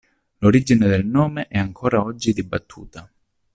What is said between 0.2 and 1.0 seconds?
L'origine